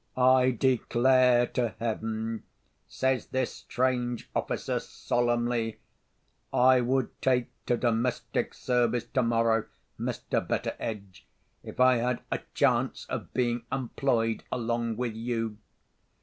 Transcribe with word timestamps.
"I 0.17 0.49
declare 0.49 1.45
to 1.45 1.75
heaven," 1.77 2.41
says 2.87 3.27
this 3.27 3.53
strange 3.53 4.31
officer 4.35 4.79
solemnly, 4.79 5.77
"I 6.51 6.81
would 6.81 7.21
take 7.21 7.49
to 7.67 7.77
domestic 7.77 8.55
service 8.55 9.03
tomorrow, 9.03 9.65
Mr. 9.99 10.41
Betteredge, 10.47 11.27
if 11.63 11.79
I 11.79 11.97
had 11.97 12.21
a 12.31 12.39
chance 12.55 13.05
of 13.11 13.31
being 13.35 13.61
employed 13.71 14.43
along 14.51 14.97
with 14.97 15.13
You! 15.13 15.59